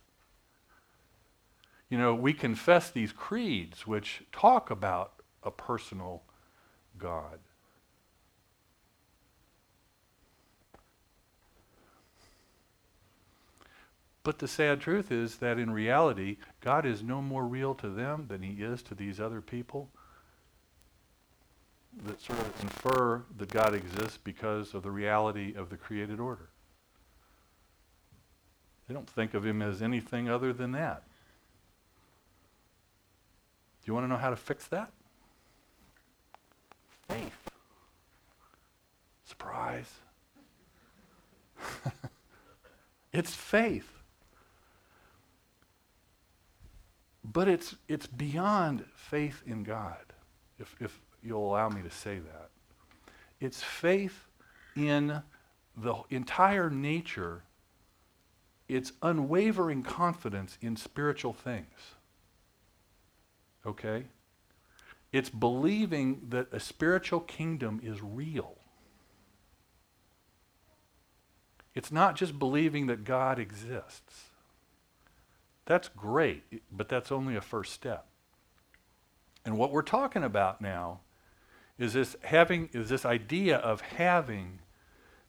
[1.89, 6.21] You know, we confess these creeds which talk about a personal
[6.99, 7.39] God.
[14.23, 18.25] But the sad truth is that in reality, God is no more real to them
[18.27, 19.89] than he is to these other people
[22.05, 26.49] that sort of infer that God exists because of the reality of the created order.
[28.87, 31.03] They don't think of him as anything other than that.
[33.81, 34.91] Do you want to know how to fix that?
[37.07, 37.49] Faith.
[39.25, 39.91] Surprise.
[43.13, 43.98] it's faith.
[47.31, 49.97] But it's, it's beyond faith in God,
[50.57, 52.49] if, if you'll allow me to say that.
[53.39, 54.25] It's faith
[54.75, 55.21] in
[55.77, 57.43] the entire nature,
[58.67, 61.95] it's unwavering confidence in spiritual things.
[63.65, 64.05] Okay?
[65.11, 68.55] It's believing that a spiritual kingdom is real.
[71.75, 74.28] It's not just believing that God exists.
[75.69, 78.07] That's great, but that's only a first step.
[79.45, 81.01] And what we're talking about now
[81.77, 84.61] is this having is this idea of having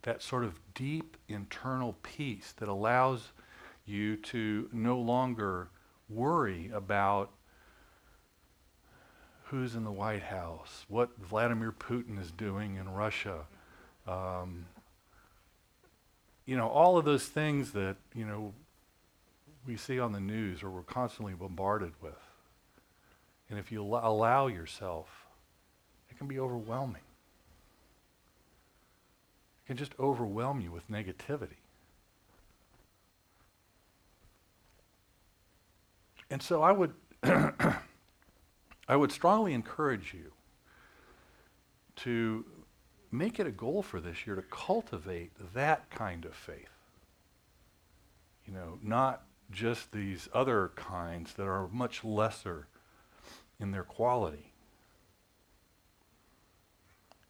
[0.00, 3.32] that sort of deep internal peace that allows
[3.84, 5.68] you to no longer
[6.08, 7.32] worry about
[9.44, 13.40] who's in the White House, what Vladimir Putin is doing in Russia.
[14.08, 14.64] Um,
[16.46, 18.54] you know, all of those things that, you know,
[19.70, 22.18] we see on the news or we're constantly bombarded with.
[23.48, 25.26] And if you al- allow yourself,
[26.10, 27.02] it can be overwhelming.
[29.62, 31.60] It can just overwhelm you with negativity.
[36.30, 40.32] And so I would I would strongly encourage you
[41.96, 42.44] to
[43.12, 46.66] make it a goal for this year to cultivate that kind of faith.
[48.46, 52.68] You know, not just these other kinds that are much lesser
[53.58, 54.52] in their quality.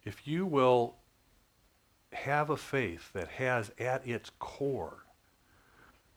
[0.05, 0.97] If you will
[2.13, 5.05] have a faith that has at its core,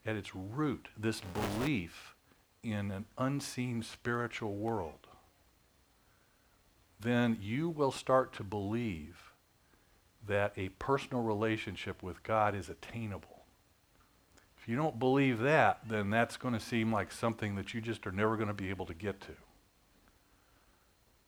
[0.06, 2.16] at its root, this belief
[2.64, 5.08] in an unseen spiritual world,
[6.99, 9.34] then you will start to believe
[10.26, 13.33] that a personal relationship with God is attainable.
[14.64, 18.07] If you don't believe that, then that's going to seem like something that you just
[18.07, 19.34] are never going to be able to get to.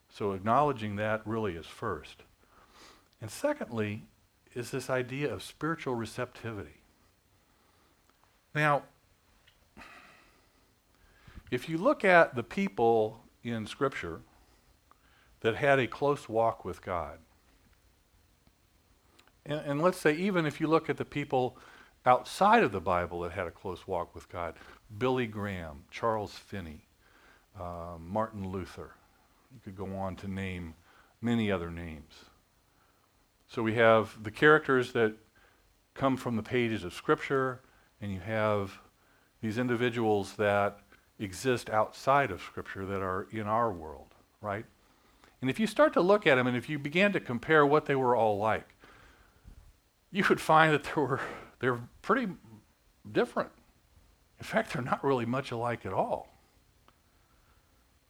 [0.07, 2.23] So acknowledging that really is first.
[3.19, 4.03] And secondly,
[4.53, 6.79] is this idea of spiritual receptivity.
[8.53, 8.83] Now,
[11.51, 14.21] if you look at the people in Scripture
[15.41, 17.17] that had a close walk with God,
[19.45, 21.57] and, and let's say even if you look at the people
[22.06, 24.56] outside of the Bible that had a close walk with God
[24.97, 26.86] Billy Graham, Charles Finney,
[27.60, 28.91] uh, Martin Luther.
[29.53, 30.76] You could go on to name
[31.22, 32.14] many other names.
[33.47, 35.16] So we have the characters that
[35.93, 37.62] come from the pages of Scripture,
[38.01, 38.80] and you have
[39.41, 40.80] these individuals that
[41.20, 44.66] exist outside of Scripture that are in our world, right?
[45.41, 47.86] And if you start to look at them and if you began to compare what
[47.86, 48.76] they were all like,
[50.12, 51.22] you would find that there were
[51.66, 52.32] they're pretty
[53.11, 53.49] different.
[54.38, 56.28] In fact, they're not really much alike at all.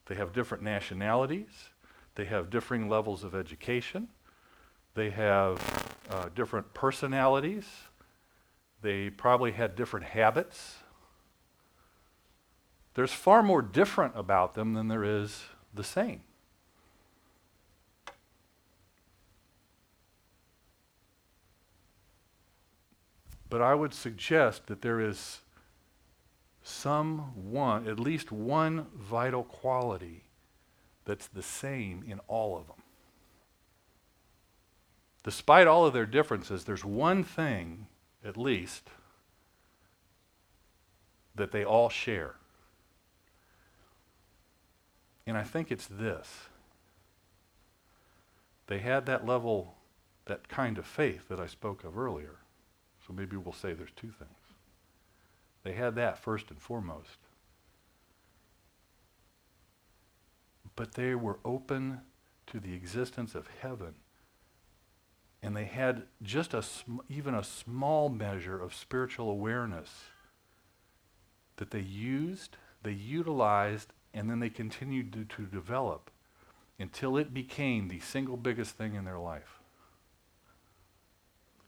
[0.07, 1.69] They have different nationalities,
[2.15, 4.09] they have differing levels of education,
[4.93, 7.65] they have uh, different personalities,
[8.81, 10.79] they probably had different habits.
[12.93, 16.23] There's far more different about them than there is the same.
[23.49, 25.41] But I would suggest that there is
[26.63, 30.23] some one, at least one vital quality
[31.05, 32.77] that's the same in all of them.
[35.25, 37.87] despite all of their differences, there's one thing,
[38.23, 38.91] at least,
[41.33, 42.35] that they all share.
[45.25, 46.41] And I think it's this.
[48.67, 49.73] They had that level,
[50.25, 52.35] that kind of faith that I spoke of earlier.
[53.05, 54.31] So maybe we'll say there's two things.
[55.63, 57.17] They had that first and foremost.
[60.75, 62.01] But they were open
[62.47, 63.95] to the existence of heaven.
[65.41, 70.05] And they had just a sm- even a small measure of spiritual awareness
[71.57, 76.09] that they used, they utilized, and then they continued to, to develop
[76.79, 79.54] until it became the single biggest thing in their life.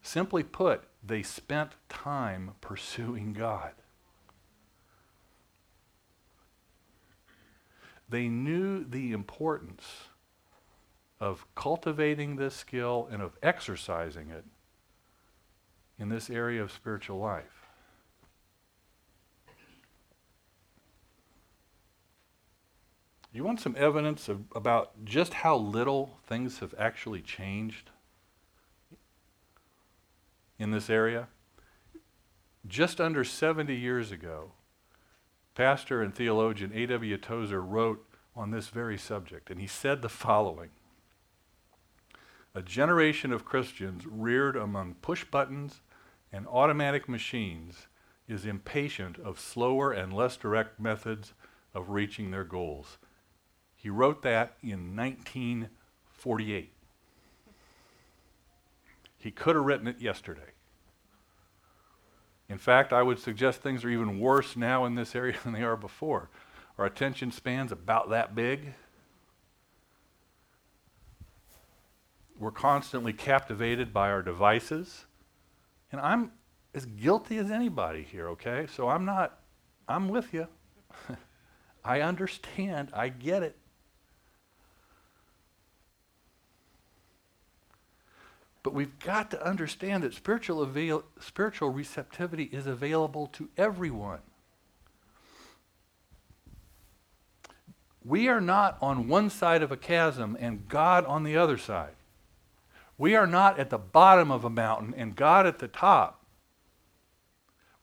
[0.08, 3.74] Simply put, they spent time pursuing God.
[8.08, 9.84] They knew the importance
[11.20, 14.46] of cultivating this skill and of exercising it
[16.00, 17.68] in this area of spiritual life.
[23.34, 27.90] You want some evidence of, about just how little things have actually changed
[30.60, 31.28] in this area?
[32.68, 34.52] Just under 70 years ago,
[35.56, 37.18] pastor and theologian A.W.
[37.18, 38.06] Tozer wrote
[38.36, 40.70] on this very subject, and he said the following
[42.54, 45.82] A generation of Christians reared among push buttons
[46.32, 47.88] and automatic machines
[48.28, 51.34] is impatient of slower and less direct methods
[51.74, 52.98] of reaching their goals.
[53.76, 56.74] He wrote that in 1948.
[59.18, 60.54] He could have written it yesterday.
[62.50, 65.64] In fact, I would suggest things are even worse now in this area than they
[65.64, 66.30] are before.
[66.78, 68.74] Our attention span's about that big.
[72.40, 75.06] We're constantly captivated by our devices.
[75.92, 76.32] And I'm
[76.76, 78.68] as guilty as anybody here, okay?
[78.72, 79.40] So I'm not,
[79.88, 80.48] I'm with you.
[81.84, 82.92] I understand.
[82.94, 83.58] I get it.
[88.68, 94.20] But we've got to understand that spiritual, avail- spiritual receptivity is available to everyone.
[98.04, 101.94] We are not on one side of a chasm and God on the other side.
[102.98, 106.26] We are not at the bottom of a mountain and God at the top.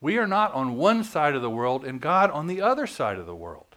[0.03, 3.17] We are not on one side of the world and God on the other side
[3.17, 3.75] of the world.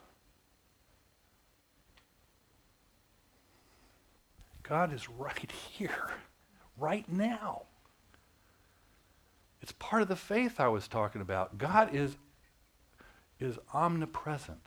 [4.62, 6.12] God is right here,
[6.78, 7.64] right now.
[9.62, 11.58] It's part of the faith I was talking about.
[11.58, 12.16] God is,
[13.40, 14.62] is omnipresent.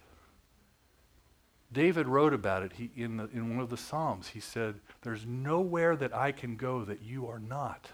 [1.72, 4.28] David wrote about it he, in, the, in one of the Psalms.
[4.28, 7.88] He said, There's nowhere that I can go that you are not.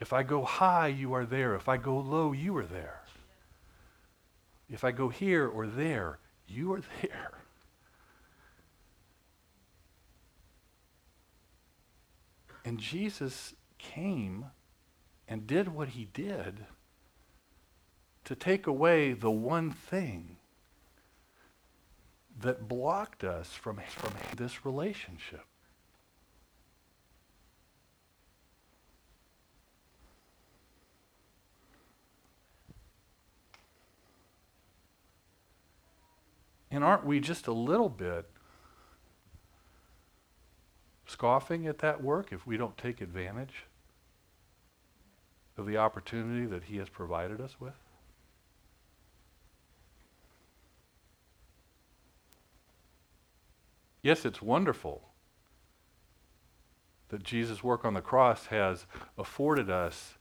[0.00, 1.54] If I go high, you are there.
[1.54, 3.00] If I go low, you are there.
[4.68, 6.18] If I go here or there,
[6.48, 7.43] you are there.
[12.64, 14.46] And Jesus came
[15.28, 16.66] and did what he did
[18.24, 20.36] to take away the one thing
[22.40, 25.44] that blocked us from, from this relationship.
[36.70, 38.28] And aren't we just a little bit
[41.14, 43.66] scoffing at that work if we don't take advantage
[45.56, 47.74] of the opportunity that He has provided us with?
[54.02, 55.02] Yes, it's wonderful
[57.10, 58.84] that Jesus' work on the cross has
[59.16, 60.14] afforded us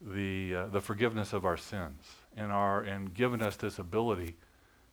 [0.00, 4.36] the, uh, the forgiveness of our sins and, our, and given us this ability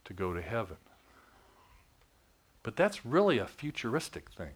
[0.04, 0.76] to go to heaven.
[2.62, 4.54] But that's really a futuristic thing,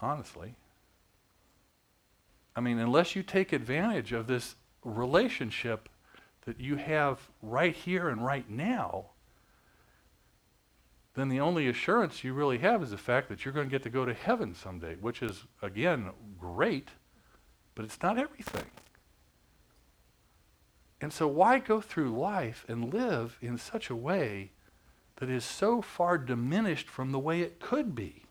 [0.00, 0.54] honestly.
[2.54, 5.88] I mean, unless you take advantage of this relationship
[6.46, 9.06] that you have right here and right now,
[11.14, 13.82] then the only assurance you really have is the fact that you're going to get
[13.82, 16.90] to go to heaven someday, which is, again, great,
[17.74, 18.66] but it's not everything.
[21.00, 24.52] And so, why go through life and live in such a way
[25.16, 28.25] that is so far diminished from the way it could be?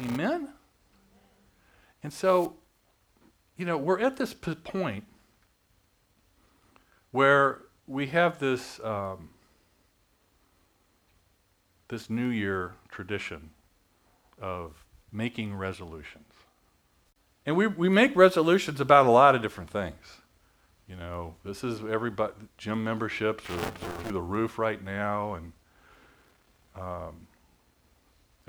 [0.00, 0.48] Amen?
[2.02, 2.56] And so,
[3.56, 5.04] you know, we're at this point
[7.10, 8.80] where we have this.
[8.80, 9.30] Um,
[11.92, 13.50] this New Year tradition
[14.40, 14.82] of
[15.12, 16.32] making resolutions.
[17.44, 20.22] And we, we make resolutions about a lot of different things.
[20.88, 25.52] You know, this is everybody, gym memberships are, are through the roof right now, and
[26.74, 27.26] um,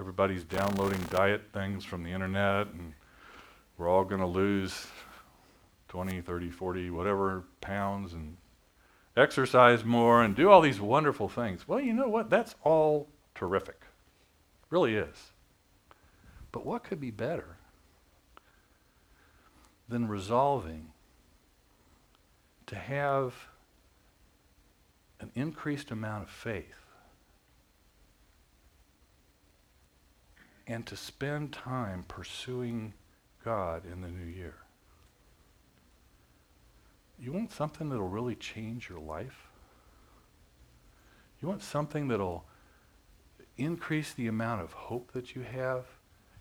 [0.04, 2.94] everybody's downloading diet things from the internet, and
[3.78, 4.88] we're all going to lose
[5.88, 8.36] 20, 30, 40, whatever pounds, and
[9.16, 11.70] exercise more, and do all these wonderful things.
[11.70, 12.30] Well, you know what?
[12.30, 13.80] That's all terrific.
[14.70, 15.32] Really is.
[16.52, 17.56] But what could be better
[19.88, 20.92] than resolving
[22.66, 23.34] to have
[25.22, 26.83] an increased amount of faith
[30.68, 32.94] and to spend time pursuing
[33.44, 34.56] God in the new year?
[37.20, 39.48] You want something that'll really change your life?
[41.42, 42.46] You want something that'll
[43.58, 45.86] increase the amount of hope that you have?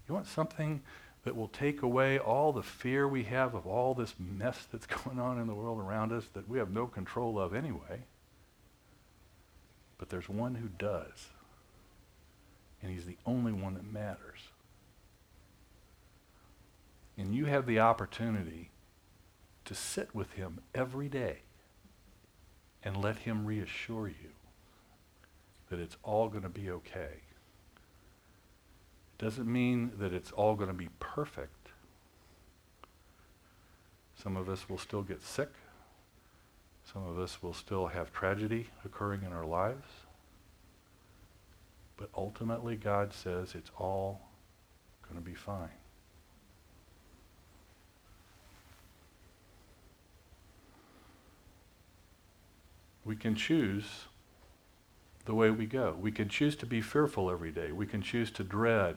[0.09, 0.83] You want something
[1.25, 5.19] that will take away all the fear we have of all this mess that's going
[5.19, 8.05] on in the world around us that we have no control of anyway?
[9.99, 11.29] But there's one who does.
[12.83, 14.41] And he's the only one that matters.
[17.17, 18.71] And you have the opportunity
[19.65, 21.39] to sit with him every day
[22.83, 24.33] and let him reassure you
[25.71, 27.21] that it's all going to be okay.
[29.13, 31.69] It doesn't mean that it's all going to be perfect.
[34.21, 35.51] Some of us will still get sick.
[36.93, 39.87] Some of us will still have tragedy occurring in our lives.
[41.97, 44.21] But ultimately, God says it's all
[45.03, 45.69] going to be fine.
[53.05, 53.85] We can choose
[55.25, 55.97] the way we go.
[56.01, 57.73] We can choose to be fearful every day.
[57.73, 58.97] We can choose to dread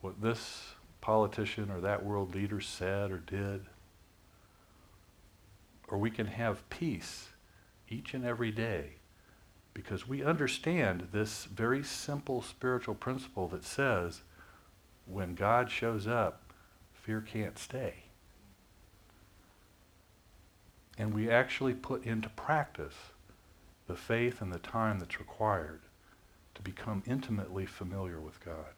[0.00, 3.66] what this politician or that world leader said or did.
[5.88, 7.28] Or we can have peace
[7.88, 8.96] each and every day
[9.76, 14.22] because we understand this very simple spiritual principle that says
[15.04, 16.40] when God shows up,
[16.94, 18.04] fear can't stay.
[20.96, 22.94] And we actually put into practice
[23.86, 25.82] the faith and the time that's required
[26.54, 28.72] to become intimately familiar with God.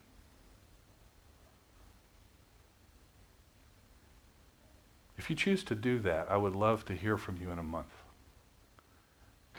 [5.17, 7.63] If you choose to do that, I would love to hear from you in a
[7.63, 7.98] month.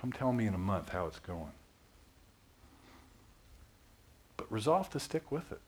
[0.01, 1.53] Come tell me in a month how it's going.
[4.38, 5.61] But resolve to stick with it.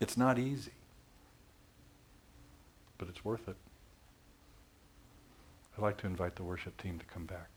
[0.00, 0.72] It's not easy,
[2.98, 3.54] but it's worth it.
[5.76, 7.50] I'd like to invite the worship team to come back.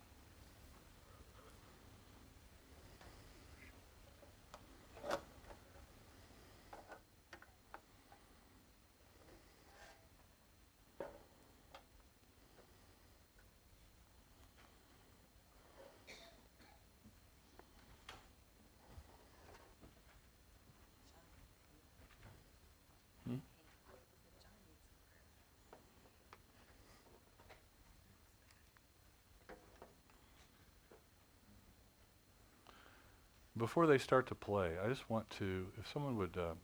[33.63, 36.55] Before they start to play, I just want to, if someone would uh,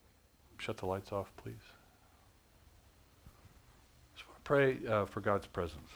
[0.58, 1.54] shut the lights off, please.
[4.18, 5.90] Just pray uh, for God's presence.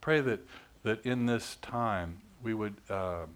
[0.00, 0.40] Pray that,
[0.82, 3.34] that in this time we would um,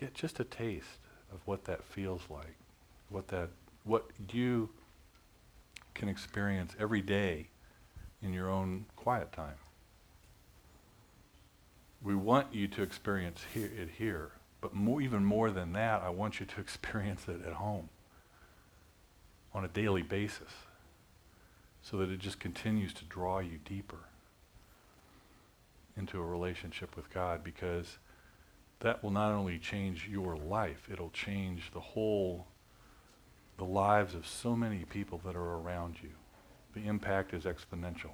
[0.00, 0.98] get just a taste
[1.32, 2.56] of what that feels like,
[3.08, 3.50] what that,
[3.84, 4.68] what you
[5.94, 7.46] can experience every day
[8.20, 9.58] in your own quiet time.
[12.02, 16.40] We want you to experience it here, but more, even more than that, I want
[16.40, 17.88] you to experience it at home
[19.54, 20.52] on a daily basis
[21.82, 23.98] so that it just continues to draw you deeper
[25.96, 27.98] into a relationship with God because
[28.80, 32.46] that will not only change your life, it'll change the whole,
[33.56, 36.10] the lives of so many people that are around you.
[36.74, 38.12] The impact is exponential.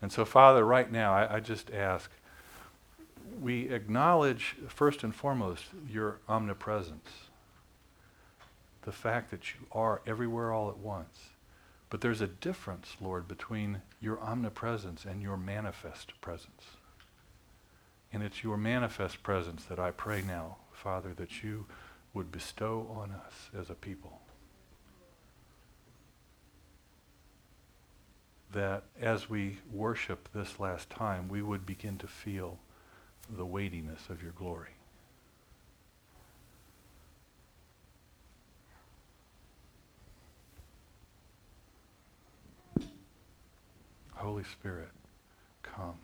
[0.00, 2.10] And so, Father, right now, I, I just ask,
[3.40, 7.08] we acknowledge, first and foremost, your omnipresence.
[8.82, 11.18] The fact that you are everywhere all at once.
[11.90, 16.62] But there's a difference, Lord, between your omnipresence and your manifest presence.
[18.12, 21.66] And it's your manifest presence that I pray now, Father, that you
[22.14, 24.20] would bestow on us as a people.
[28.52, 32.58] That as we worship this last time, we would begin to feel
[33.36, 34.68] the weightiness of your glory.
[44.14, 44.90] Holy Spirit,
[45.62, 45.98] come.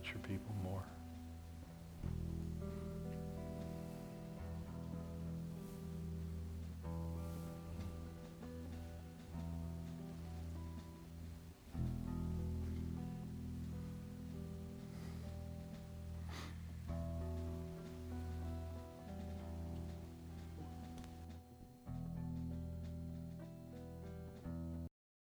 [0.00, 0.99] Touch your people more.